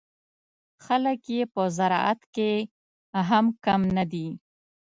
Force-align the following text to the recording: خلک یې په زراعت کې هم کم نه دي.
خلک 0.85 1.19
یې 1.33 1.41
په 1.53 1.61
زراعت 1.77 2.21
کې 2.35 2.51
هم 3.29 3.45
کم 3.65 3.81
نه 3.97 4.03
دي. 4.11 4.27